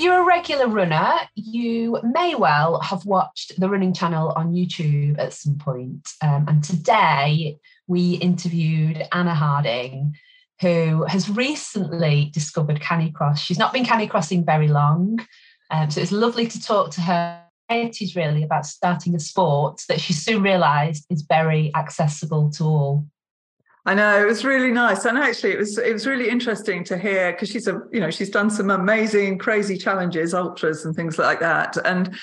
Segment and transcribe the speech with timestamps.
[0.00, 5.34] You're a regular runner, you may well have watched the running channel on YouTube at
[5.34, 6.08] some point.
[6.22, 10.16] Um, and today we interviewed Anna Harding,
[10.62, 13.40] who has recently discovered Canicross.
[13.40, 15.20] She's not been Canicrossing very long.
[15.70, 17.42] Um, so it's lovely to talk to her.
[17.70, 23.06] Is really about starting a sport that she soon realised is very accessible to all.
[23.90, 26.96] I know it was really nice, and actually, it was it was really interesting to
[26.96, 31.18] hear because she's a you know she's done some amazing, crazy challenges, ultras, and things
[31.18, 32.16] like that, and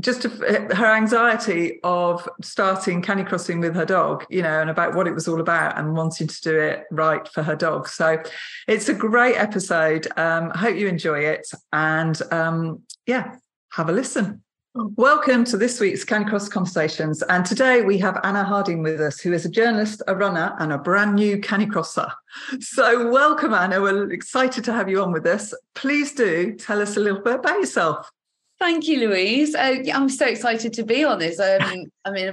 [0.00, 0.30] just to,
[0.74, 5.28] her anxiety of starting canicrossing with her dog, you know, and about what it was
[5.28, 7.86] all about and wanting to do it right for her dog.
[7.86, 8.20] So
[8.66, 10.08] it's a great episode.
[10.16, 13.36] Um, hope you enjoy it, and um, yeah,
[13.74, 14.41] have a listen.
[14.74, 17.22] Welcome to this week's Canicross Conversations.
[17.24, 20.72] And today we have Anna Harding with us, who is a journalist, a runner, and
[20.72, 22.10] a brand new canicrosser.
[22.58, 23.82] So, welcome, Anna.
[23.82, 25.52] We're excited to have you on with us.
[25.74, 28.10] Please do tell us a little bit about yourself.
[28.62, 29.56] Thank you, Louise.
[29.56, 31.40] Uh, I'm so excited to be on this.
[31.40, 32.32] Um, I mean,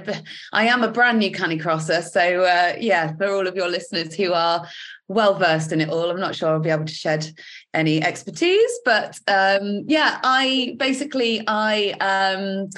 [0.52, 2.04] I am a brand new canicrosser.
[2.04, 4.64] So, uh, yeah, for all of your listeners who are
[5.08, 7.28] well versed in it all, I'm not sure I'll be able to shed
[7.74, 12.70] any expertise, but um, yeah, I basically I um,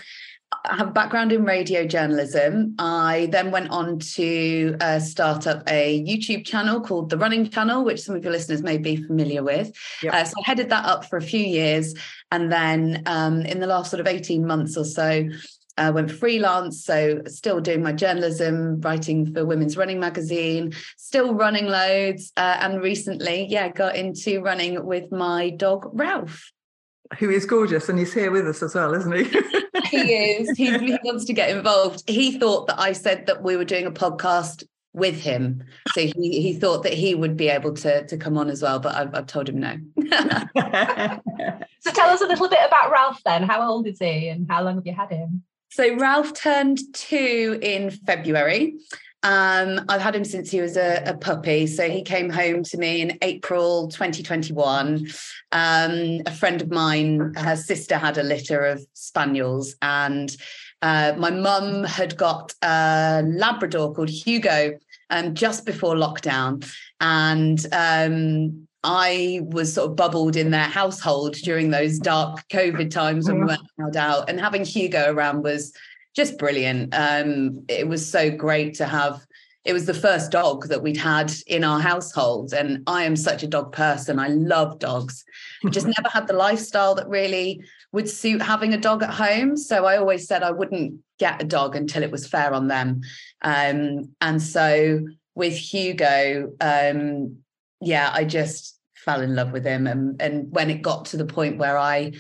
[0.64, 2.74] have a background in radio journalism.
[2.78, 7.84] I then went on to uh, start up a YouTube channel called The Running Channel,
[7.84, 9.72] which some of your listeners may be familiar with.
[10.02, 10.14] Yep.
[10.14, 11.94] Uh, so I headed that up for a few years.
[12.30, 15.28] And then um, in the last sort of 18 months or so,
[15.78, 21.34] I uh, went freelance, so still doing my journalism, writing for Women's Running Magazine, still
[21.34, 26.52] running loads, uh, and recently, yeah, got into running with my dog Ralph
[27.18, 29.24] who is gorgeous and he's here with us as well, isn't he?
[29.90, 30.56] he is.
[30.56, 32.08] He, he wants to get involved.
[32.08, 34.64] He thought that I said that we were doing a podcast
[34.94, 35.64] with him.
[35.94, 38.78] So he, he thought that he would be able to, to come on as well,
[38.78, 39.76] but I've, I've told him no.
[41.80, 43.42] so tell us a little bit about Ralph then.
[43.42, 45.44] How old is he and how long have you had him?
[45.70, 48.74] So Ralph turned two in February.
[49.24, 51.68] Um, I've had him since he was a, a, puppy.
[51.68, 55.06] So he came home to me in April 2021.
[55.52, 60.36] Um, a friend of mine, her sister had a litter of spaniels, and
[60.82, 64.76] uh, my mum had got a Labrador called Hugo
[65.10, 66.68] um, just before lockdown.
[67.00, 73.28] And um, I was sort of bubbled in their household during those dark COVID times
[73.28, 74.28] when we weren't allowed out.
[74.28, 75.72] And having Hugo around was
[76.14, 76.94] just brilliant.
[76.94, 79.24] Um, it was so great to have.
[79.64, 83.42] It was the first dog that we'd had in our household, and I am such
[83.42, 84.18] a dog person.
[84.18, 85.24] I love dogs.
[85.64, 87.62] I just never had the lifestyle that really
[87.92, 89.56] would suit having a dog at home.
[89.56, 93.02] So I always said I wouldn't get a dog until it was fair on them.
[93.42, 97.36] Um, and so with Hugo, um,
[97.80, 99.86] yeah, I just fell in love with him.
[99.86, 102.12] And, and when it got to the point where I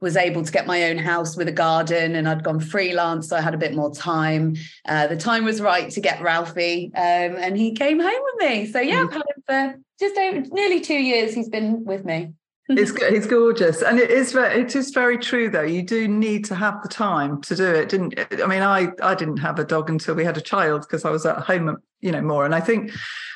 [0.00, 3.36] was able to get my own house with a garden and I'd gone freelance, so
[3.36, 4.56] I had a bit more time.
[4.86, 8.66] Uh, the time was right to get Ralphie, um, and he came home with me.
[8.66, 11.34] So yeah, I've had him for just over nearly two years.
[11.34, 12.32] He's been with me.
[12.68, 15.62] it's it's gorgeous, and it is very, it is very true though.
[15.62, 18.18] You do need to have the time to do it, didn't?
[18.42, 21.10] I mean, I I didn't have a dog until we had a child because I
[21.10, 22.46] was at home, you know, more.
[22.46, 22.92] And I think,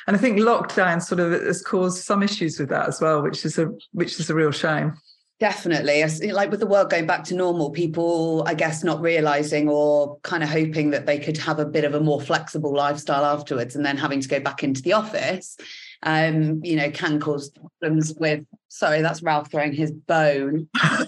[0.07, 3.45] and I think lockdown sort of has caused some issues with that as well, which
[3.45, 4.93] is a which is a real shame.
[5.37, 6.01] Definitely.
[6.31, 10.43] Like with the world going back to normal, people, I guess, not realizing or kind
[10.43, 13.85] of hoping that they could have a bit of a more flexible lifestyle afterwards and
[13.85, 15.57] then having to go back into the office,
[16.03, 20.69] um, you know, can cause problems with, sorry, that's Ralph throwing his bone.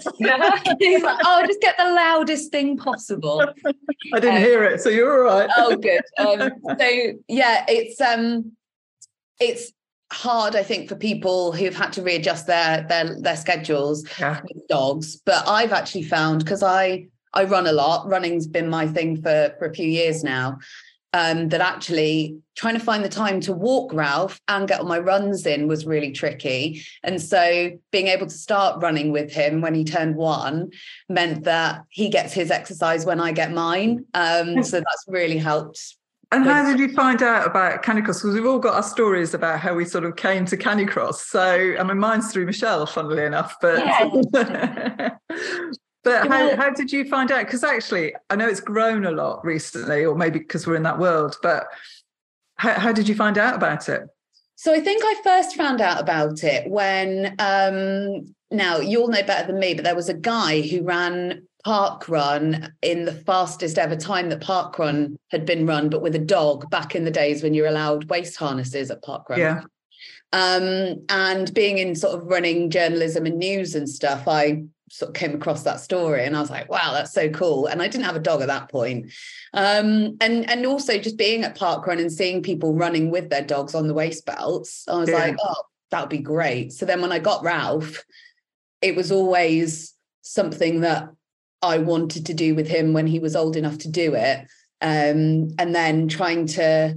[0.78, 3.40] He's like, oh, just get the loudest thing possible.
[4.12, 5.50] I didn't um, hear it, so you're all right.
[5.56, 6.02] oh, good.
[6.18, 8.52] Um, so yeah, it's um
[9.40, 9.72] it's
[10.12, 14.40] hard i think for people who've had to readjust their their their schedules yeah.
[14.42, 18.86] with dogs but i've actually found because i i run a lot running's been my
[18.86, 20.58] thing for for a few years now
[21.14, 24.98] um, that actually trying to find the time to walk Ralph and get all my
[24.98, 26.82] runs in was really tricky.
[27.02, 30.70] And so being able to start running with him when he turned one
[31.08, 34.04] meant that he gets his exercise when I get mine.
[34.12, 35.96] Um, so that's really helped
[36.30, 38.20] And how did you find out about Canicross?
[38.20, 41.14] Because we've all got our stories about how we sort of came to Canicross.
[41.14, 43.56] So, I mean, mine's through Michelle, funnily enough.
[43.62, 45.10] But, Yeah.
[46.04, 47.46] but how, how did you find out?
[47.46, 50.98] Because actually, I know it's grown a lot recently, or maybe because we're in that
[50.98, 51.36] world.
[51.42, 51.66] But
[52.56, 54.02] how, how did you find out about it?
[54.56, 59.46] So I think I first found out about it when um now you'll know better
[59.46, 63.96] than me, but there was a guy who ran park run in the fastest ever
[63.96, 67.42] time that park run had been run, but with a dog back in the days
[67.42, 69.40] when you're allowed waist harnesses at park run.
[69.40, 69.60] Yeah.
[70.32, 75.14] Um, and being in sort of running journalism and news and stuff, I sort of
[75.14, 77.66] came across that story and I was like, wow, that's so cool.
[77.66, 79.10] And I didn't have a dog at that point.
[79.52, 83.42] Um, and and also just being at park run and seeing people running with their
[83.42, 85.16] dogs on the waist belts, I was Yeah.
[85.16, 86.72] like, oh, that would be great.
[86.72, 88.04] So then when I got Ralph,
[88.82, 91.08] it was always something that
[91.62, 94.46] I wanted to do with him when he was old enough to do it.
[94.80, 96.94] Um, and then trying to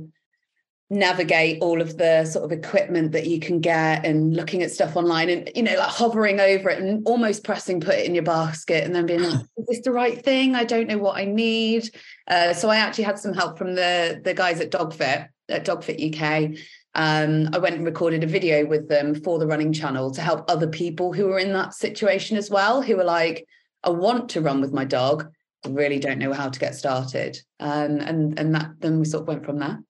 [0.92, 4.98] navigate all of the sort of equipment that you can get and looking at stuff
[4.98, 8.26] online and you know like hovering over it and almost pressing put it in your
[8.26, 11.24] basket and then being like is this the right thing i don't know what i
[11.24, 11.90] need
[12.28, 16.14] uh, so i actually had some help from the the guys at dogfit at dogfit
[16.14, 16.60] uk
[16.94, 20.44] um, i went and recorded a video with them for the running channel to help
[20.52, 23.48] other people who are in that situation as well who are like
[23.84, 25.32] i want to run with my dog
[25.64, 29.22] I really don't know how to get started um, and and that then we sort
[29.22, 29.84] of went from there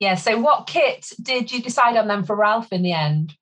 [0.00, 0.16] Yeah.
[0.16, 3.36] So, what kit did you decide on then for Ralph in the end?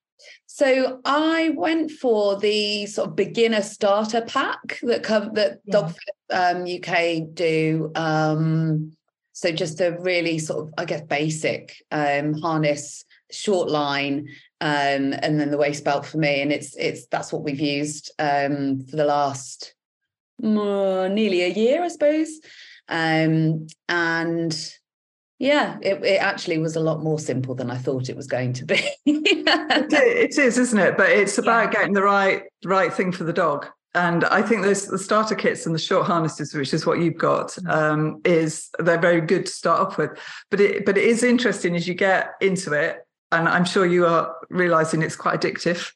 [0.45, 5.75] So I went for the sort of beginner starter pack that come that Yeah.
[5.75, 7.91] Dogfit um, UK do.
[7.95, 8.93] Um,
[9.33, 14.29] so just a really sort of, I guess, basic um, harness, short line,
[14.61, 16.41] um, and then the waist belt for me.
[16.41, 19.73] And it's it's that's what we've used um, for the last
[20.43, 22.39] uh, nearly a year, I suppose.
[22.89, 24.73] Um, and
[25.39, 28.53] yeah, it, it actually was a lot more simple than I thought it was going
[28.53, 28.81] to be.
[29.05, 30.97] It it is, isn't it?
[30.97, 33.67] But it's about getting the right right thing for the dog.
[33.95, 37.17] And I think those the starter kits and the short harnesses, which is what you've
[37.17, 40.11] got, um, is they're very good to start off with.
[40.49, 43.02] But it but it is interesting as you get into it,
[43.33, 45.91] and I'm sure you are realizing it's quite addictive.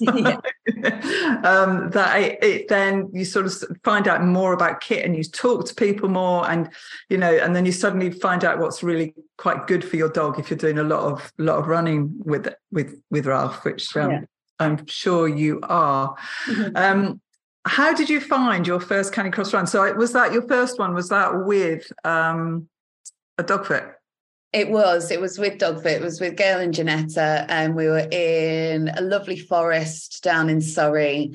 [0.00, 0.36] Yeah.
[1.44, 3.54] um, that it, it then you sort of
[3.84, 6.70] find out more about kit and you talk to people more and
[7.10, 10.38] you know and then you suddenly find out what's really quite good for your dog
[10.38, 14.10] if you're doing a lot of lot of running with with with Ralph which um,
[14.10, 14.20] Yeah.
[14.58, 16.14] I'm sure you are
[16.74, 17.20] um
[17.66, 21.10] how did you find your first Canicross run so was that your first one was
[21.10, 22.68] that with um
[23.36, 23.92] a Dogfit
[24.52, 25.10] It was.
[25.10, 25.86] It was with Dogfit.
[25.96, 30.60] It was with Gail and Janetta, and we were in a lovely forest down in
[30.60, 31.32] Surrey.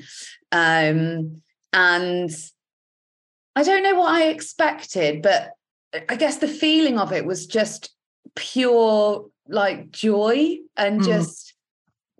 [0.52, 1.40] Um,
[1.72, 2.30] and
[3.54, 5.52] I don't know what I expected, but
[6.08, 7.90] I guess the feeling of it was just
[8.34, 11.04] pure like joy and Mhm.
[11.06, 11.54] just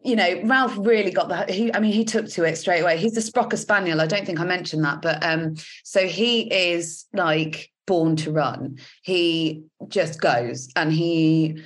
[0.02, 2.96] you know Ralph really got that he I mean he took to it straight away
[2.96, 7.06] he's a Sprocker Spaniel I don't think I mentioned that but um so he is
[7.12, 11.62] like born to run he just goes and he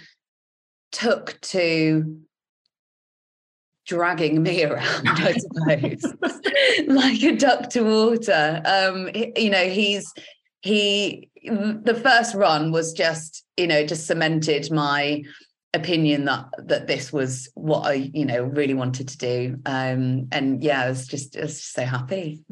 [0.93, 2.21] took to
[3.91, 6.41] dragging me around I suppose
[6.87, 8.63] like a duck to water.
[8.65, 10.13] Um you know he's
[10.63, 15.23] he the first run was just you know just cemented my
[15.75, 19.59] opinion that that this was what I you know really wanted to do.
[19.67, 22.45] Um and yeah I was just I was just so happy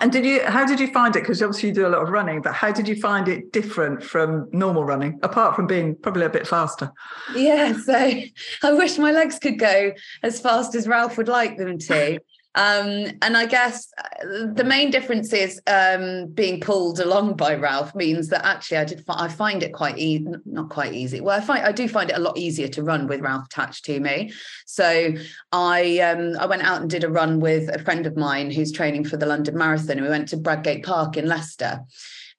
[0.00, 1.20] and did you how did you find it?
[1.20, 4.02] Because obviously you do a lot of running but how did you find it different
[4.02, 6.92] from normal running apart from being probably a bit faster?
[7.34, 7.94] Yeah so
[8.62, 9.92] I wish my legs could go
[10.22, 12.20] as fast as Ralph would like them to
[12.56, 17.94] um and I guess uh, the main difference is um being pulled along by Ralph
[17.94, 21.20] means that actually I did I find it quite easy not quite easy.
[21.20, 23.84] Well I find I do find it a lot easier to run with Ralph attached
[23.84, 24.32] to me.
[24.66, 25.14] So
[25.52, 28.72] I um I went out and did a run with a friend of mine who's
[28.72, 31.80] training for the London Marathon and we went to Bradgate Park in Leicester.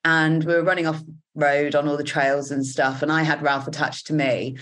[0.03, 1.01] And we were running off
[1.35, 4.57] road on all the trails and stuff and I had Ralph attached to me.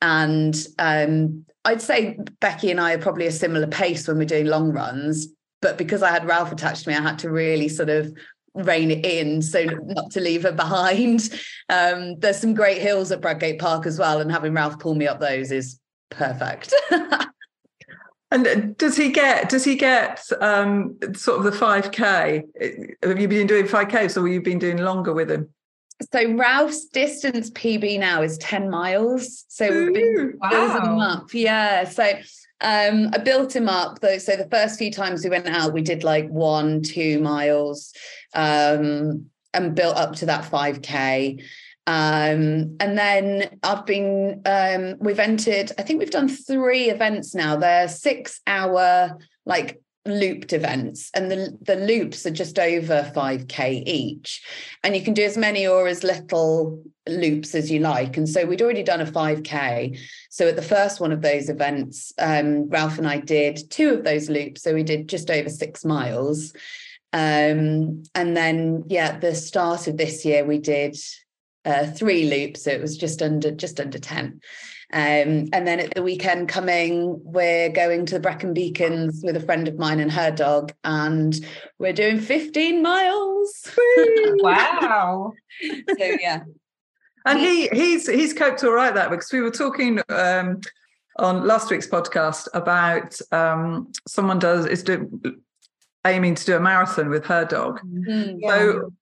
[0.00, 4.46] And um I'd say Becky and I are probably a similar pace when we're doing
[4.46, 5.28] long runs
[5.60, 8.12] but because I had Ralph attached to me I had to really sort of
[8.54, 11.30] rein it in so not to leave her behind
[11.68, 15.06] um there's some great hills at Bradgate Park as well and having Ralph pull me
[15.06, 15.78] up those is
[16.10, 16.74] perfect
[18.32, 22.42] And uh, does he get does he get um, sort of the five k?
[23.02, 25.50] Have you been doing five k, or have you been doing longer with him?
[26.12, 29.44] So Ralph's distance PB now is 10 miles.
[29.48, 31.32] So we've been Ooh, building him up.
[31.32, 31.84] Yeah.
[31.84, 32.04] So
[32.60, 34.18] um, I built him up though.
[34.18, 37.92] So the first few times we went out, we did like one, two miles,
[38.34, 41.42] um, and built up to that 5k.
[41.86, 47.56] Um, and then I've been, um, we've entered, I think we've done three events now.
[47.56, 54.42] They're six hour, like looped events and the the loops are just over 5k each.
[54.82, 58.16] And you can do as many or as little loops as you like.
[58.16, 62.12] And so we'd already done a 5k so at the first one of those events
[62.18, 64.62] um, ralph and i did two of those loops.
[64.62, 66.52] So we did just over six miles.
[67.12, 70.96] Um, and then yeah the start of this year we did
[71.64, 72.64] uh, three loops.
[72.64, 74.40] So it was just under just under 10
[74.92, 79.40] um, and then at the weekend coming, we're going to the Brecon Beacons with a
[79.40, 81.34] friend of mine and her dog, and
[81.78, 83.70] we're doing 15 miles.
[84.40, 85.32] wow.
[85.98, 86.40] so yeah.
[87.24, 90.60] And he he's he's coped all right that because we were talking um,
[91.18, 95.08] on last week's podcast about um, someone does is do,
[96.04, 97.80] aiming to do a marathon with her dog.
[97.86, 98.92] Mm, So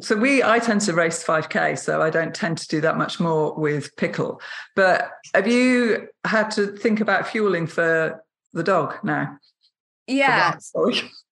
[0.00, 3.18] so we i tend to race 5k so i don't tend to do that much
[3.18, 4.40] more with pickle.
[4.76, 9.38] But have you had to think about fueling for the dog now?
[10.06, 10.56] Yeah.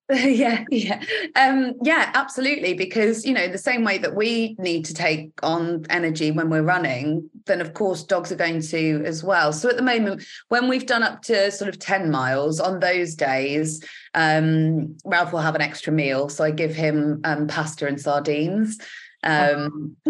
[0.14, 1.02] Yeah yeah
[1.36, 5.84] um yeah absolutely because you know the same way that we need to take on
[5.90, 9.76] energy when we're running then of course dogs are going to as well so at
[9.76, 13.84] the moment when we've done up to sort of 10 miles on those days
[14.14, 18.78] um ralph will have an extra meal so i give him um pasta and sardines
[19.24, 19.94] um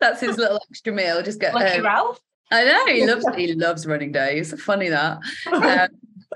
[0.00, 2.20] that's his little extra meal just get Lucky Ralph.
[2.50, 4.58] I know he loves he loves running days.
[4.62, 5.18] Funny that.
[5.52, 5.88] Um,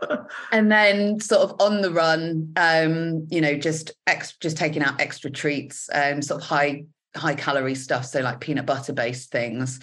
[0.53, 5.01] and then sort of on the run, um, you know, just ex- just taking out
[5.01, 6.85] extra treats, um, sort of high
[7.17, 9.81] high calorie stuff, so like peanut butter based things.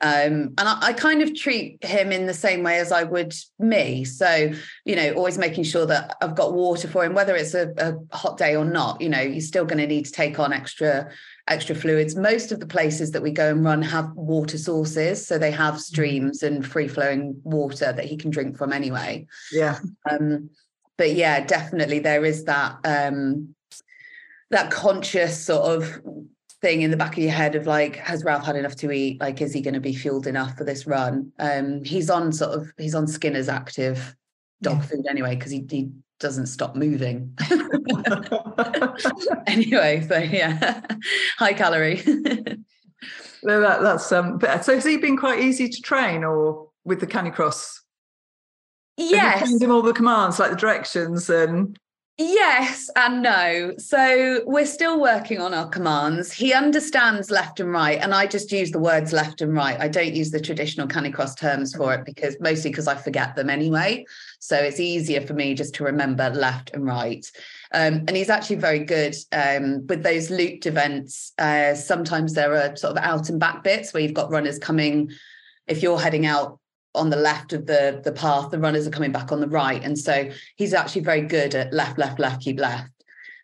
[0.00, 3.34] Um, and I, I kind of treat him in the same way as I would
[3.58, 4.04] me.
[4.04, 4.52] So,
[4.86, 8.16] you know, always making sure that I've got water for him, whether it's a, a
[8.16, 11.10] hot day or not, you know, he's still going to need to take on extra
[11.50, 12.16] extra fluids.
[12.16, 15.26] Most of the places that we go and run have water sources.
[15.26, 19.26] So they have streams and free flowing water that he can drink from anyway.
[19.52, 19.78] yeah
[20.10, 20.50] Um,
[20.96, 23.54] but yeah, definitely there is that um,
[24.50, 26.00] that conscious sort of
[26.60, 29.18] thing in the back of your head of like, has Ralph had enough to eat?
[29.20, 31.32] Like, is he going to be fueled enough for this run?
[31.38, 34.14] Um, he's on sort of he's on Skinner's active
[34.62, 34.82] dog Yeah.
[34.82, 35.90] food anyway because he, he
[36.20, 37.36] doesn't stop moving.
[39.46, 40.82] anyway, so yeah,
[41.38, 42.02] high calorie.
[43.42, 47.00] No, that, that's um but so has he been quite easy to train or with
[47.00, 47.80] the canicross
[48.98, 49.38] yes.
[49.38, 51.78] trained him all the commands like the directions and
[52.22, 53.72] Yes and no.
[53.78, 56.30] So we're still working on our commands.
[56.30, 59.80] He understands left and right, and I just use the words left and right.
[59.80, 63.48] I don't use the traditional Canicross terms for it because mostly because I forget them
[63.48, 64.04] anyway.
[64.38, 67.24] So it's easier for me just to remember left and right.
[67.72, 71.32] Um, and he's actually very good um, with those looped events.
[71.38, 75.10] Uh, sometimes there are sort of out and back bits where you've got runners coming.
[75.66, 76.59] If you're heading out
[76.94, 79.82] on the left of the the path the runners are coming back on the right
[79.84, 82.90] and so he's actually very good at left left left keep left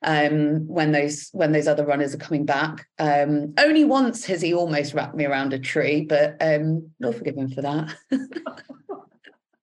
[0.04, 4.52] um when those when those other runners are coming back um only once has he
[4.52, 7.94] almost wrapped me around a tree but um we'll forgive him for that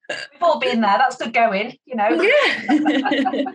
[0.10, 0.98] We've all been there.
[0.98, 2.10] That's good going, you know.
[2.22, 3.44] yeah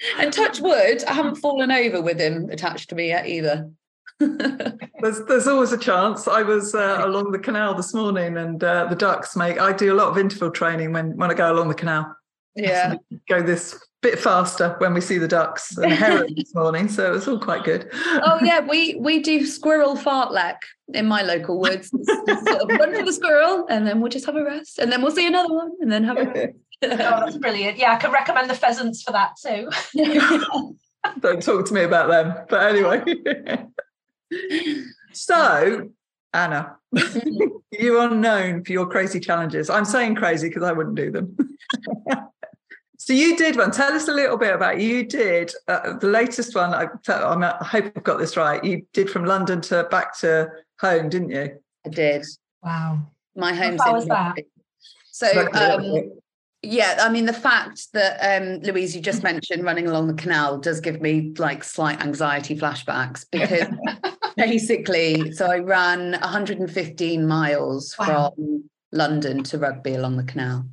[0.18, 3.70] and touch wood i haven't fallen over with him attached to me yet either
[4.18, 6.28] there's there's always a chance.
[6.28, 9.92] I was uh, along the canal this morning and uh, the ducks make i do
[9.92, 12.14] a lot of interval training when when i go along the canal.
[12.56, 12.96] Yeah.
[13.28, 17.06] go this bit faster when we see the ducks and the heron this morning so
[17.06, 17.88] it was all quite good.
[17.94, 20.56] Oh yeah we we do squirrel fartlek
[20.92, 21.90] in my local woods.
[22.26, 24.90] Just sort of run for the squirrel and then we'll just have a rest and
[24.90, 26.52] then we'll see another one and then have a rest.
[26.82, 27.76] Oh, that's brilliant.
[27.76, 29.68] Yeah, I can recommend the pheasants for that too.
[31.20, 33.02] don't talk to me about them but anyway
[35.12, 35.88] so
[36.32, 36.76] anna
[37.72, 39.70] you are known for your crazy challenges.
[39.70, 41.36] I'm saying crazy because i wouldn't do them.
[43.02, 43.70] So you did one.
[43.70, 46.74] Tell us a little bit about you did uh, the latest one.
[46.74, 48.62] I, I'm- I hope i've got this right.
[48.62, 51.58] You did from london to back to home didn't you?
[51.86, 52.26] I did.
[52.62, 53.10] Wow.
[53.34, 54.36] My How home's far in was that?
[55.10, 56.12] So um,
[56.62, 60.58] yeah, I mean the fact that um, Louise, you just mentioned running along the canal
[60.58, 63.66] does give me like slight anxiety flashbacks because
[64.36, 68.32] basically, so I ran 115 miles Wow.
[68.36, 70.66] from London to Rugby along the canal.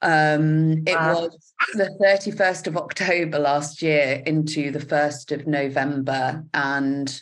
[0.00, 1.14] Um, it Wow.
[1.28, 6.44] was the 31st of October last year into the 1st of November.
[6.54, 7.20] And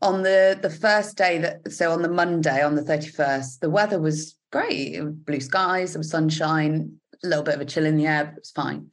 [0.00, 4.00] on the the first day that so on the Monday, on the 31st, the weather
[4.00, 5.00] was great.
[5.24, 8.34] Blue skies, there was sunshine, a little bit of a chill in the air, but
[8.34, 8.90] it was fine.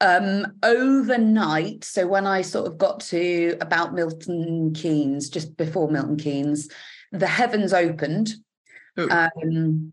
[0.00, 6.16] Um, overnight, so when I sort of got to about Milton Keynes, just before Milton
[6.16, 6.68] Keynes,
[7.12, 8.30] the heavens opened.
[8.96, 9.92] Um,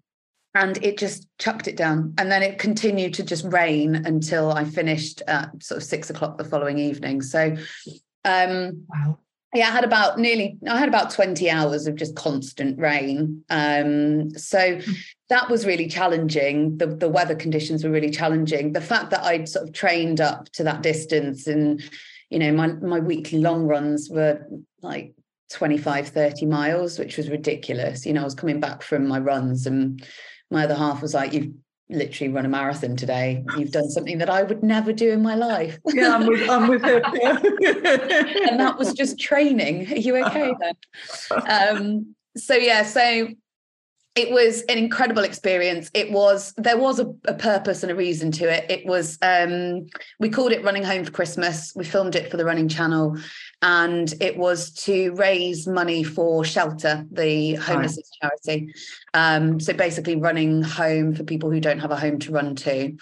[0.58, 2.14] and it just chucked it down.
[2.18, 6.38] And then it continued to just rain until I finished at sort of six o'clock
[6.38, 7.22] the following evening.
[7.22, 7.56] So
[8.26, 9.20] um wow.
[9.54, 13.44] Yeah, I had about nearly I had about 20 hours of just constant rain.
[13.50, 14.80] Um, so
[15.30, 16.78] that was really challenging.
[16.78, 18.74] The the weather conditions were really challenging.
[18.74, 21.82] The fact that I'd sort of trained up to that distance and
[22.30, 24.46] you know my my weekly long runs were
[24.82, 25.14] like
[25.52, 29.66] 25 30 miles which was ridiculous you know i was coming back from my runs
[29.66, 30.06] and
[30.52, 31.54] my other half was like you've
[31.90, 33.44] literally run a marathon today.
[33.58, 35.80] You've done something that i would never do in my life.
[35.94, 37.02] Yeah i'm with, I'm with her.
[38.50, 39.92] And that was just training.
[39.92, 40.76] Are you okay then?
[41.50, 43.30] Um so yeah so
[44.16, 45.92] it was an incredible experience.
[45.94, 48.70] It was there was a, a, purpose and a reason to it.
[48.70, 49.86] It was um
[50.20, 51.72] we called it running home for christmas.
[51.76, 53.16] We filmed it for the running channel
[53.62, 58.32] and it was to raise money for shelter the homelessness right.
[58.46, 58.74] charity
[59.14, 62.96] um so basically running home for people who don't have a home to run to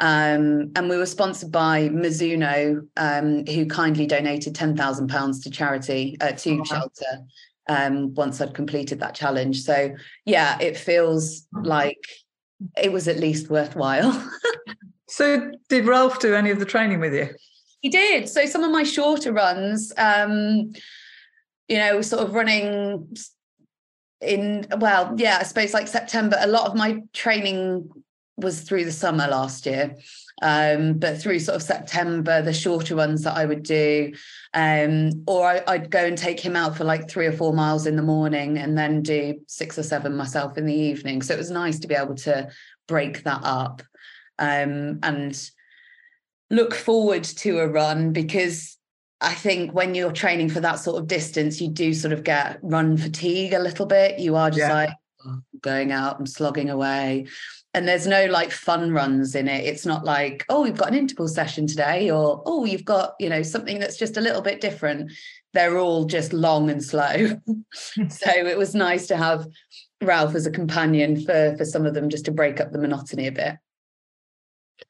[0.00, 5.50] um, and we were sponsored by Mizuno, um, who kindly donated ten thousand pounds to
[5.50, 7.24] charity uh, to oh, shelter
[7.68, 9.62] um, once I'd completed that challenge.
[9.62, 12.04] So yeah, it feels like
[12.82, 14.28] it was at least worthwhile.
[15.08, 17.28] so did Ralph do any of the training with you?
[17.84, 18.30] He did.
[18.30, 20.72] So some of my shorter runs, um,
[21.68, 23.14] you know, sort of running
[24.22, 26.38] in well, yeah, I suppose like September.
[26.40, 27.90] A lot of my training
[28.38, 29.96] was through the summer last year.
[30.40, 34.14] Um, but through sort of September, the shorter ones that I would do,
[34.54, 37.86] um, or I, would go and take him out for like three or four miles
[37.86, 41.20] in the morning and then do six or seven myself in the evening.
[41.20, 42.48] So it was nice to be able to
[42.88, 43.82] break that up
[44.38, 45.50] um, and
[46.50, 48.76] look forward to a run because
[49.20, 52.58] I think when you're training for that sort of distance, you do sort of get
[52.62, 54.18] run fatigue a little bit.
[54.18, 54.72] You are just yeah.
[54.72, 54.90] like
[55.26, 57.26] oh, going out and slogging away.
[57.72, 59.64] And there's no like fun runs in it.
[59.64, 63.28] It's not like oh we've got an interval session today or oh you've got you
[63.28, 65.10] know something that's just a little bit different.
[65.54, 67.40] They're all just long and slow.
[68.08, 69.46] So it was nice to have
[70.02, 73.26] ralph as a companion for for some of them just to break up the monotony
[73.26, 73.56] a bit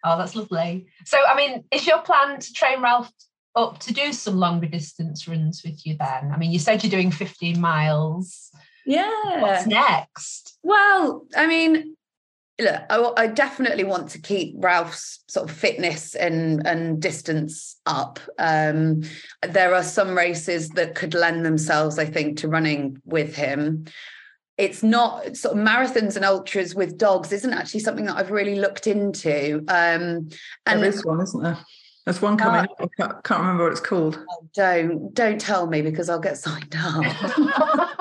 [0.04, 0.86] oh that's lovely.
[1.04, 3.10] So i mean is your plan to train ralph
[3.56, 6.32] up to do some longer distance runs with you then?
[6.32, 8.50] I mean you said you're doing 15 miles.
[8.86, 9.40] Yeah.
[9.40, 10.58] what's next?
[10.62, 11.96] Well i mean
[12.58, 18.20] look, I, I, definitely want to keep Ralph's sort of fitness and and distance up.
[18.38, 19.02] Um,
[19.42, 23.86] there are some races that could lend themselves, I think, to running with him.
[24.56, 28.54] It's not sort of marathons and ultras with dogs isn't actually something that I've really
[28.54, 29.64] looked into.
[29.68, 30.28] Um,
[30.66, 31.58] and there is one, isn't there?
[32.04, 32.66] There's one coming.
[32.78, 34.22] Uh, I can't, can't, remember what it's called.
[34.30, 37.04] Oh, don't don't tell me because I'll get signed up.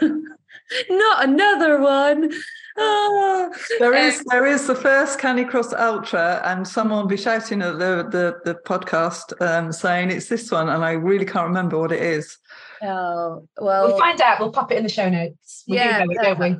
[0.90, 2.32] not another one.
[2.78, 7.78] Oh, there is there is the first Canicross Ultra, and someone will be shouting at
[7.78, 11.92] the the, the podcast um, saying it's this one, and I really can't remember what
[11.92, 12.38] it is.
[12.82, 14.40] Oh well, we'll find out.
[14.40, 15.64] We'll pop it in the show notes.
[15.66, 16.56] We yeah, do know it, don't we?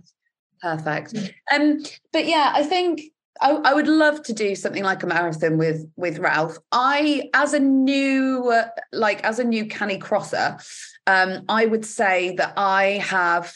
[0.63, 1.15] Perfect.
[1.53, 3.03] Um, but yeah, I think
[3.41, 6.59] I, I, would love to do something like a marathon with with Ralph.
[6.73, 10.61] I, as a new uh, like as a new Canicrosser,
[11.07, 13.55] um, I would say that I have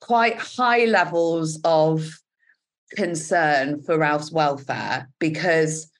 [0.00, 2.20] quite high levels of
[2.96, 5.90] concern for Ralph's welfare because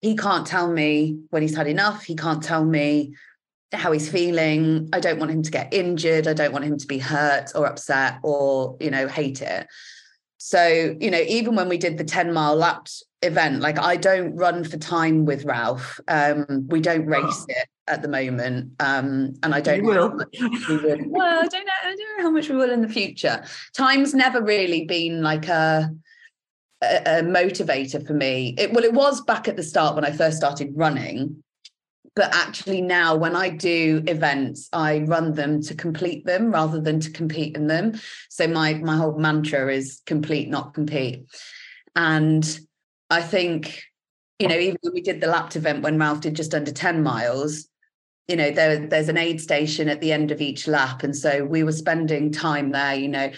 [0.00, 2.04] he can't tell me when he's had enough.
[2.04, 3.14] He can't tell me
[3.72, 4.88] how he's feeling.
[4.92, 6.28] I don't want him to get injured.
[6.28, 9.66] I don't want him to be hurt or upset or, you know, hate it.
[10.38, 12.86] So, you know, even when we did the 10 mile lap
[13.22, 16.00] event, like I don't run for time with Ralph.
[16.06, 17.46] Um, we don't race oh.
[17.48, 18.72] it at the moment.
[18.80, 20.24] Um, and I don't you know will.
[20.68, 20.98] we will.
[21.08, 23.44] Well, I don't know, I don't know how much we will in the future.
[23.76, 25.90] Time's never really been like a
[26.80, 28.54] a, a motivator for me.
[28.56, 31.42] It well, it was back at the start when I first started running
[32.18, 36.98] but actually now when i do events i run them to complete them rather than
[36.98, 37.92] to compete in them
[38.28, 41.24] so my my whole mantra is complete not compete
[41.94, 42.58] and
[43.08, 43.82] i think
[44.40, 47.02] you know even when we did the lapped event when ralph did just under 10
[47.04, 47.68] miles
[48.28, 51.44] you know there, there's an aid station at the end of each lap and so
[51.44, 53.30] we were spending time there you know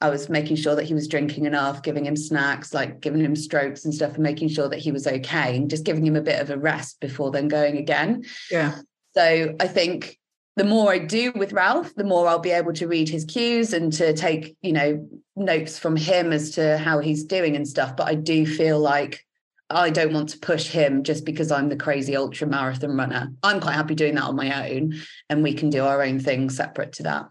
[0.00, 3.34] I was making sure that he was drinking enough, giving him snacks, like giving him
[3.34, 6.20] strokes and stuff, and making sure that he was okay, and just giving him a
[6.20, 8.24] bit of a rest before then going again.
[8.48, 8.78] Yeah.
[9.16, 10.18] So I think
[10.54, 13.72] the more I do with Ralph, the more I'll be able to read his cues
[13.72, 17.96] and to take, you know, notes from him as to how he's doing and stuff.
[17.96, 19.24] But I do feel like
[19.70, 23.32] I don't want to push him just because I'm the crazy ultra marathon runner.
[23.42, 24.94] I'm quite happy doing that on my own,
[25.28, 27.28] and we can do our own thing separate to that.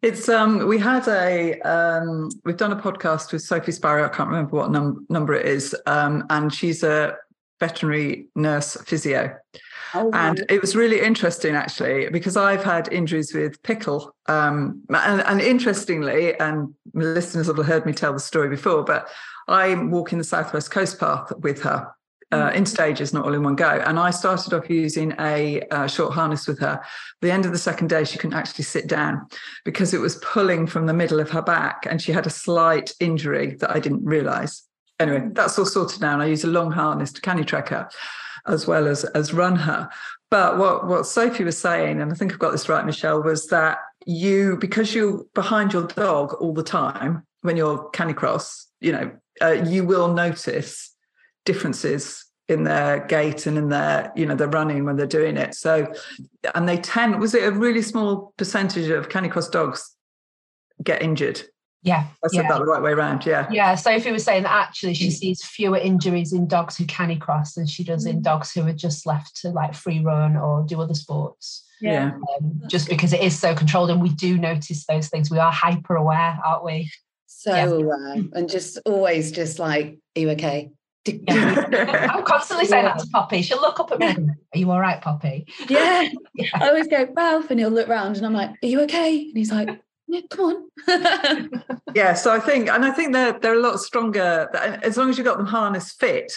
[0.00, 4.28] It's um we had a um we've done a podcast with Sophie Sparrow, I can't
[4.28, 7.16] remember what num- number it is, um, and she's a
[7.60, 9.36] veterinary nurse physio.
[9.94, 15.20] Oh, and it was really interesting actually because I've had injuries with pickle, um, and,
[15.20, 19.08] and interestingly, and listeners have heard me tell the story before, but
[19.48, 21.92] I'm walking the Southwest Coast Path with her
[22.32, 23.68] uh, in stages, not all in one go.
[23.68, 26.82] And I started off using a uh, short harness with her.
[27.20, 29.26] the end of the second day, she couldn't actually sit down
[29.64, 32.94] because it was pulling from the middle of her back, and she had a slight
[33.00, 34.62] injury that I didn't realize.
[34.98, 36.14] Anyway, that's all sorted now.
[36.14, 37.88] And I use a long harness to Canitrek her
[38.46, 39.88] as well as as run her.
[40.30, 43.48] But what what Sophie was saying, and I think I've got this right, Michelle, was
[43.48, 49.10] that you because you're behind your dog all the time when you're canicross, you know,
[49.40, 50.94] uh, you will notice
[51.44, 55.54] differences in their gait and in their you know their running when they're doing it.
[55.54, 55.92] So
[56.54, 59.94] and they tend was it a really small percentage of canicross dogs
[60.82, 61.42] get injured?
[61.84, 62.48] Yeah i said yeah.
[62.48, 63.48] that the right way around yeah.
[63.50, 67.66] Yeah sophie was saying that actually she sees fewer injuries in dogs who canicross than
[67.66, 68.22] she does in mm.
[68.22, 71.64] dogs who are just left to like free run or do other sports.
[71.80, 72.12] Yeah.
[72.38, 75.32] Um, just because it is so controlled and we do notice those things.
[75.32, 76.88] We are hyper aware aren't we
[77.42, 77.64] so yeah.
[77.64, 80.70] aware and just always just like are you okay
[81.28, 82.94] I'm constantly saying yeah.
[82.94, 83.42] that to Poppy.
[83.42, 84.06] She'll look up at me.
[84.06, 84.34] Yeah.
[84.54, 85.46] Are you all right, Poppy?
[85.68, 86.08] Yeah.
[86.36, 86.46] yeah.
[86.54, 89.24] I always go, Ralph, and he'll look round and I'm like, Are you okay?
[89.24, 89.68] And he's like,
[90.06, 91.62] Yeah, come on.
[91.96, 92.14] yeah.
[92.14, 94.48] So I think, and I think they're they're a lot stronger
[94.84, 96.32] as long as you've got them harness fit.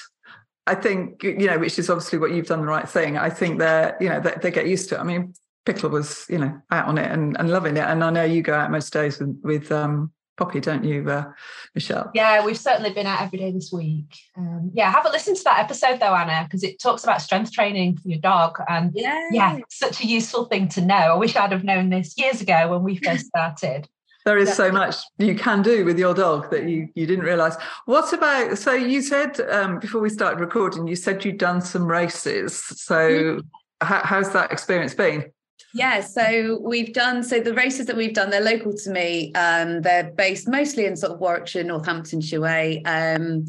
[0.65, 3.19] I think, you know, which is obviously what you've done the right thing.
[3.19, 4.99] I think they're, you know, they, they get used to it.
[4.99, 7.83] I mean, Pickle was, you know, out on it and, and loving it.
[7.83, 11.31] And I know you go out most days with, with um, Poppy, don't you, uh,
[11.73, 12.11] Michelle?
[12.13, 14.17] Yeah, we've certainly been out every day this week.
[14.35, 17.53] Um, yeah, have a listen to that episode though, Anna, because it talks about strength
[17.53, 18.57] training for your dog.
[18.67, 19.29] And yeah.
[19.31, 20.95] yeah, such a useful thing to know.
[20.95, 23.87] I wish I'd have known this years ago when we first started.
[24.25, 27.55] there is so much you can do with your dog that you you didn't realize.
[27.85, 31.85] What about so you said um, before we started recording, you said you'd done some
[31.85, 32.61] races.
[32.61, 33.39] So mm-hmm.
[33.79, 35.31] how, how's that experience been?
[35.73, 39.33] Yeah, so we've done so the races that we've done, they're local to me.
[39.33, 43.45] Um, they're based mostly in sort of Warwickshire, Northamptonshire way, um,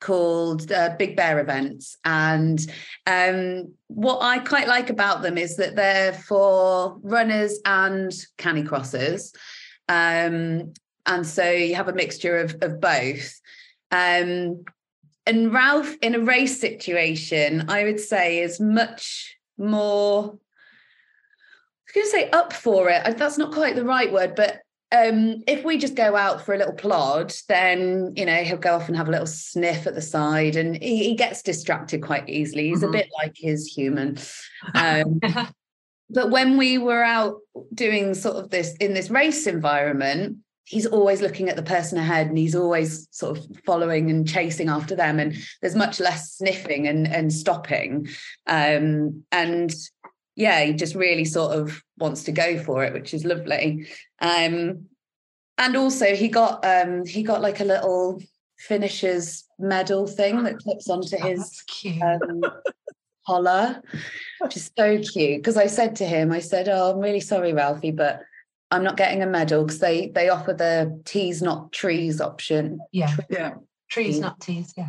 [0.00, 1.96] called uh, Big Bear events.
[2.04, 2.60] And
[3.06, 9.34] um, what I quite like about them is that they're for runners and canicrossers.
[9.88, 10.74] Um,
[11.06, 13.40] and so you have a mixture of, of both.
[13.90, 14.64] Um,
[15.26, 20.38] and Ralph, in a race situation, I would say is much more
[21.92, 23.16] going to say up for it.
[23.16, 24.60] That's not quite the right word, but
[24.92, 28.74] um, if we just go out for a little plod, then you know he'll go
[28.74, 32.28] off and have a little sniff at the side, and he, he gets distracted quite
[32.28, 32.68] easily.
[32.68, 32.88] He's mm-hmm.
[32.88, 34.18] a bit like his human.
[34.74, 35.20] Um,
[36.10, 37.36] but when we were out
[37.72, 42.26] doing sort of this in this race environment, he's always looking at the person ahead,
[42.26, 45.20] and he's always sort of following and chasing after them.
[45.20, 48.08] And there's much less sniffing and and stopping.
[48.48, 49.72] Um, and
[50.36, 53.86] yeah, he just really sort of wants to go for it, which is lovely.
[54.20, 54.86] Um,
[55.58, 58.20] and also he got um, he got like a little
[58.58, 61.62] finishers medal thing that clips onto oh, his
[62.02, 62.42] um,
[63.26, 63.82] collar,
[64.40, 65.38] which is so cute.
[65.38, 68.22] Because I said to him, I said, "Oh, I'm really sorry, Ralphie, but
[68.70, 72.80] I'm not getting a medal because they they offer the teas not trees option.
[72.92, 73.54] Yeah, yeah,
[73.90, 74.72] trees not teas.
[74.76, 74.88] Yeah.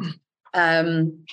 [0.54, 1.26] Um,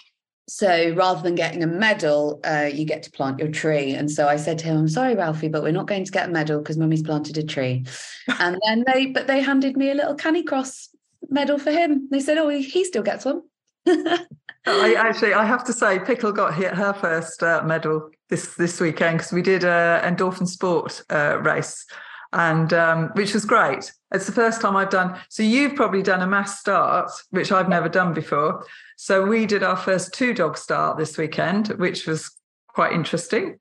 [0.48, 3.92] so rather than getting a medal, uh, you get to plant your tree.
[3.92, 6.28] And so I said to him, I'm sorry, Ralphie, but we're not going to get
[6.28, 7.84] a medal because mummy's planted a tree.
[8.40, 10.88] and then they, but they handed me a little Canicross
[11.28, 12.08] medal for him.
[12.10, 13.42] They said, oh, he still gets one.
[13.86, 18.80] I actually, I have to say, Pickle got hit her first uh, medal this this
[18.80, 21.86] weekend because we did a endorphin sport uh, race,
[22.32, 23.92] and um, which was great.
[24.12, 25.18] It's the first time I've done.
[25.28, 28.64] So you've probably done a mass start, which I've never done before.
[28.96, 32.30] So we did our first two dog start this weekend, which was
[32.68, 33.58] quite interesting.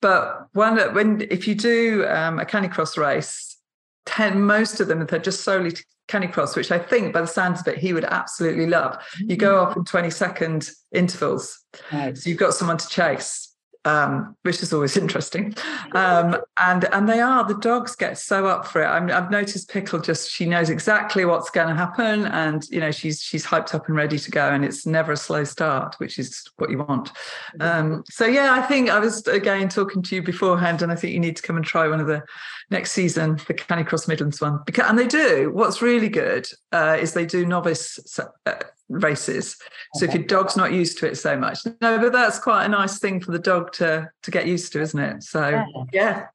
[0.00, 3.58] But one when if you do um, a canicross race,
[4.06, 5.72] ten most of them they're just solely
[6.08, 8.96] canicross, which I think by the sounds of it he would absolutely love.
[9.18, 9.66] You go mm.
[9.66, 11.58] off in twenty second intervals,
[11.92, 12.16] right.
[12.16, 13.47] so you've got someone to chase
[13.88, 15.54] um, which is always interesting.
[15.92, 18.86] Um, and and they are the dogs get so up for it.
[18.86, 22.90] i have noticed Pickle just she knows exactly what's going to happen, and you know
[22.90, 26.18] she's she's hyped up and ready to go, and it's never a slow start, which
[26.18, 27.12] is what you want.
[27.60, 31.14] Um, so yeah, I think I was again talking to you beforehand, and I think
[31.14, 32.22] you need to come and try one of the
[32.70, 35.50] next season, the Canicross Midlands one, because and they do.
[35.52, 38.52] What's really good uh, is they do novice uh,
[38.88, 39.56] races.
[39.94, 42.68] So if your dog's not used to it so much, no, but that's quite a
[42.68, 45.22] nice thing for the dog to to get used to, isn't it?
[45.22, 45.64] So Yeah.
[45.92, 46.26] yeah,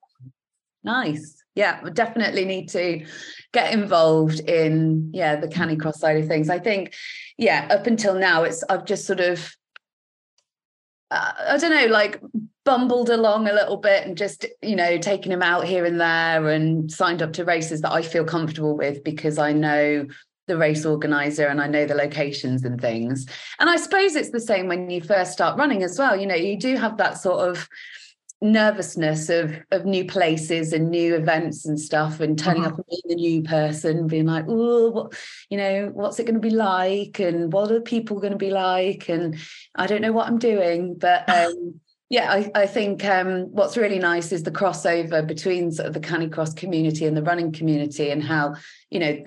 [0.84, 1.38] Nice.
[1.56, 3.06] Yeah, we definitely need to
[3.52, 6.50] get involved in yeah the canicross side of things.
[6.50, 6.94] I think
[7.38, 9.56] yeah, up until now, it's I've just sort of
[11.12, 12.20] uh, I don't know, like
[12.66, 16.50] bumbled along a little bit and just you know taking him out here and there
[16.50, 20.08] and signed up to races that I feel comfortable with because I know
[20.48, 23.26] the race organizer and I know the locations and things.
[23.60, 26.20] And I suppose it's the same when you first start running as well.
[26.20, 27.68] You know, you do have that sort of
[28.42, 32.68] nervousness of of new places and new events and stuff and turning Mhm.
[32.68, 35.14] up and being the new person being like oh what
[35.50, 38.38] you know what's it going to be like and what are the people going to
[38.38, 39.38] be like and
[39.76, 41.80] i don't know what i'm doing but um
[42.10, 46.02] yeah i, I think um what's really nice is the crossover between sort of the
[46.02, 48.56] canicross community and the running community and how
[48.90, 49.24] you know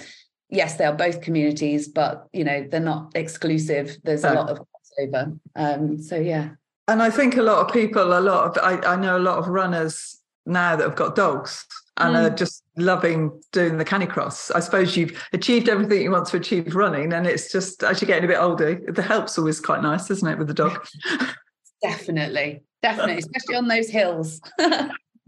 [0.50, 4.58] yes they are both communities but you know they're not exclusive there's a lot of
[4.58, 6.50] crossover um so yeah
[6.88, 9.38] and I think a lot of people, a lot of I, I know a lot
[9.38, 12.30] of runners now that have got dogs and Mm.
[12.30, 14.52] are just loving doing the canicross.
[14.54, 18.06] I suppose you've achieved everything you want to achieve running, and it's just as you're
[18.06, 20.86] getting a bit older, the help's always quite nice, isn't it, with the dog?
[21.82, 24.40] Definitely, definitely, especially on those hills.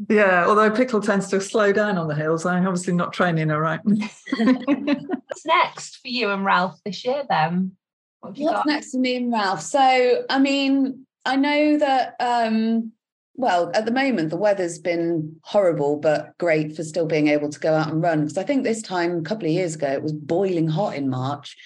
[0.08, 2.46] Yeah, although Pickle tends to slow down on the hills.
[2.46, 3.80] I'm obviously not training her right.
[3.84, 7.72] What's next for you and Ralph this year then?
[8.20, 8.66] What What's got?
[8.66, 9.60] next for me and Ralph?
[9.60, 12.92] So, I mean, I know that, um,
[13.34, 17.60] well, at the moment, the weather's been horrible, but great for still being able to
[17.60, 18.20] go out and run.
[18.20, 21.08] Because I think this time, a couple of years ago, it was boiling hot in
[21.08, 21.56] March.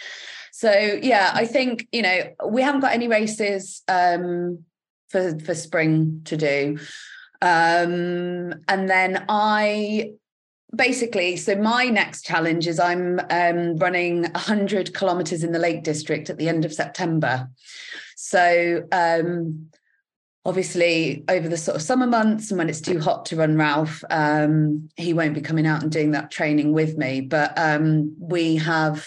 [0.53, 0.71] So,
[1.03, 4.65] yeah, I think, you know, we haven't got any races um,
[5.11, 6.79] for, for spring to do.
[7.43, 10.13] Um, and then I
[10.75, 16.31] basically so my next challenge is i'm um, running 100 kilometers in the lake district
[16.31, 17.51] at the end of september.
[18.17, 19.69] So um,
[20.45, 24.03] obviously over the sort of summer months and when it's too hot to run ralph
[24.09, 27.21] um, he won't be coming out and doing that training with me.
[27.21, 29.07] But um, we have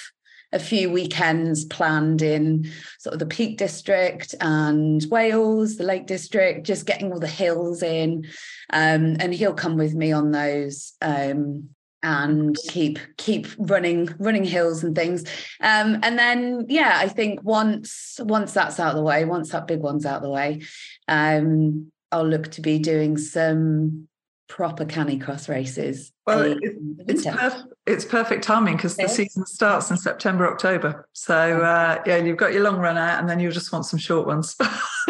[0.56, 6.66] a few weekends planned in sort of the peak district and wales the lake district
[6.66, 8.26] just getting all the hills in.
[8.72, 11.70] Um, and he'll come with me on those um,
[12.02, 15.24] and keep keep running running hills and things.
[15.60, 19.68] Um, and then yeah i think once once that's out of the way once that
[19.68, 20.62] big one's out of the way
[21.08, 24.08] um, i'll look to be doing some
[24.48, 26.60] proper canicross races Well, it-
[27.08, 31.08] It's, perf- it's perfect timing because the season starts in September, October.
[31.14, 34.00] So uh, yeah, you've got your long run out, and then you'll just want some
[34.00, 34.56] short ones.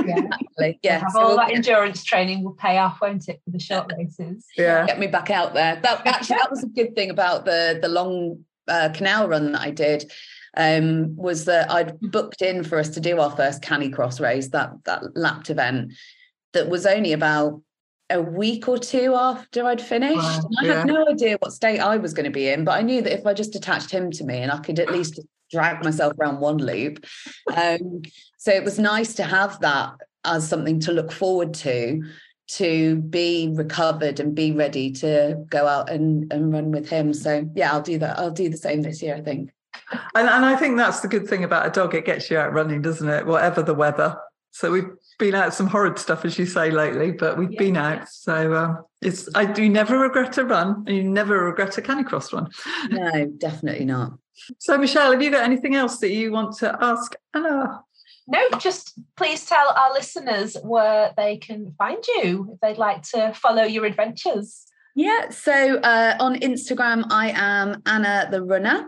[0.06, 0.18] Yeah.
[0.20, 3.40] Exactly, yeah Have so all we'll that get- endurance training will pay off, won't it,
[3.46, 4.46] for the short races?
[4.58, 5.78] yeah, get me back out there.
[5.82, 9.62] That actually that was a good thing about the the long uh, canal run that
[9.62, 10.12] I did.
[10.58, 14.72] Um, was that I'd booked in for us to do our first canicross race, that
[14.84, 15.94] that lapped event,
[16.54, 17.62] that was only about
[18.10, 20.18] a week or two after I'd finished.
[20.18, 22.82] Wow, I had no idea what state I was going to be in, but I
[22.82, 25.20] knew that if I just attached him to me and I could at least
[25.52, 27.06] drag myself around one loop.
[27.56, 28.02] Um,
[28.38, 32.04] so it was nice to have that as something to look forward to
[32.48, 37.12] to be recovered and be ready to go out and, and run with him.
[37.12, 38.20] So yeah, I'll do that.
[38.20, 39.52] I'll do the same this year, I think.
[40.14, 42.54] and, and I think that's the good thing about a dog; it gets you out
[42.54, 43.26] running, doesn't it?
[43.26, 44.18] Whatever the weather.
[44.52, 47.60] So we've been out some horrid stuff, as you say, lately, but we've Yeah.
[47.60, 48.10] been out.
[48.10, 52.34] So um, it's I do never regret a run, and you never regret a canicross
[52.34, 52.50] run.
[52.90, 54.14] No, definitely not.
[54.60, 57.82] So Michelle, have you got anything else that you want to ask Anna?
[58.28, 63.34] No, just please tell our listeners where they can find you if they'd like to
[63.34, 64.66] follow your adventures.
[64.96, 65.30] Yeah.
[65.30, 68.88] So uh, on Instagram, I am Anna the Runner.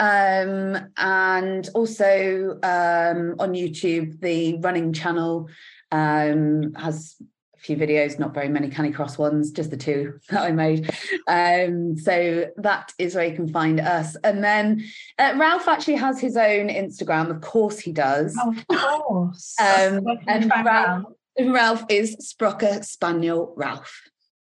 [0.00, 5.48] Um, and also um, on YouTube, the running channel
[5.92, 7.16] um, has
[7.54, 10.90] a few videos, not very many Canicross ones, just the two that I made.
[11.28, 14.16] Um, so that is where you can find us.
[14.24, 14.84] And then
[15.18, 17.30] uh, Ralph actually has his own Instagram.
[17.30, 18.36] Of course, he does.
[18.40, 19.54] Oh, of course.
[19.60, 21.04] Um, Where can we and Ralph?
[21.40, 24.02] Ralph is Sprocker Spaniel Ralph.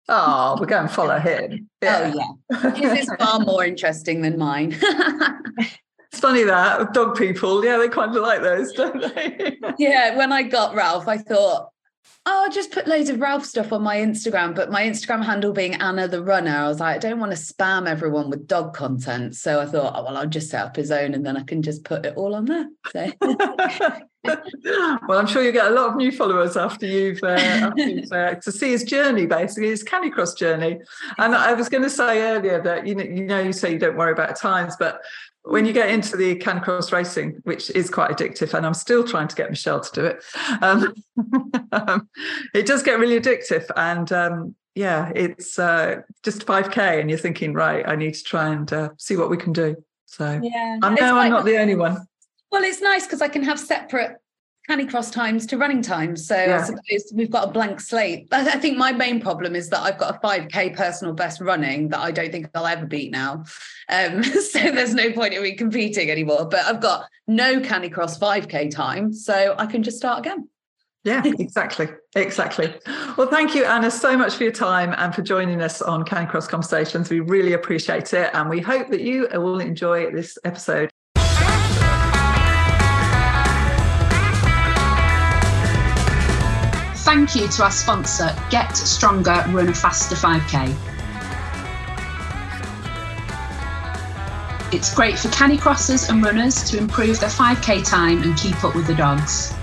[0.07, 1.69] Oh, we're going to follow him.
[1.83, 2.13] Oh,
[2.51, 2.71] yeah.
[2.71, 4.77] His is far more interesting than mine.
[6.11, 9.57] It's funny that dog people, yeah, they kind of like those, don't they?
[9.77, 11.71] yeah, when I got Ralph, I thought,
[12.27, 14.55] oh, I'll just put loads of Ralph stuff on my Instagram.
[14.55, 17.37] But my Instagram handle being Anna the Runner, I was like, I don't want to
[17.37, 19.35] spam everyone with dog content.
[19.35, 21.61] So I thought, oh, well, I'll just set up his own and then I can
[21.61, 22.67] just put it all on there.
[22.91, 23.11] So
[25.07, 28.11] well, I'm sure you get a lot of new followers after you've, uh, after you've
[28.11, 30.79] uh, to see his journey, basically his Canicross journey.
[31.17, 33.79] And I was going to say earlier that you know, you know, you say you
[33.79, 35.01] don't worry about times, but
[35.45, 39.27] when you get into the canicross racing, which is quite addictive, and I'm still trying
[39.27, 40.23] to get Michelle to do it,
[40.61, 40.93] um,
[41.71, 42.09] um,
[42.53, 43.69] it does get really addictive.
[43.75, 48.49] And um, yeah, it's uh, just 5K, and you're thinking, right, I need to try
[48.49, 49.75] and uh, see what we can do.
[50.05, 52.05] So yeah, I know I'm not the only one.
[52.51, 54.17] Well, it's nice because I can have separate
[54.69, 56.25] canicross times to running times.
[56.27, 56.59] So yeah.
[56.59, 58.27] I suppose we've got a blank slate.
[58.31, 61.99] I think my main problem is that I've got a 5K personal best running that
[61.99, 63.43] I don't think I'll ever beat now.
[63.89, 66.45] Um, so there's no point in me competing anymore.
[66.45, 69.13] But I've got no canicross 5K time.
[69.13, 70.49] So I can just start again.
[71.03, 71.87] Yeah, exactly.
[72.15, 72.73] exactly.
[73.15, 76.49] Well, thank you, Anna, so much for your time and for joining us on Canicross
[76.49, 77.11] Conversations.
[77.11, 78.31] We really appreciate it.
[78.33, 80.89] And we hope that you will enjoy this episode.
[87.05, 90.75] Thank you to our sponsor, Get Stronger Run Faster 5K.
[94.73, 98.87] It's great for canicrossers and runners to improve their 5k time and keep up with
[98.87, 99.53] the dogs.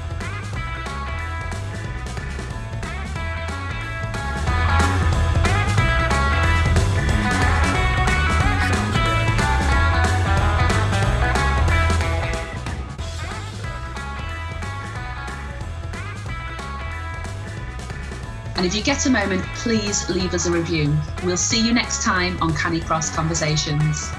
[18.63, 20.97] And if you get a moment, please leave us a review.
[21.25, 24.13] We'll see you next time on Canicross Conversations.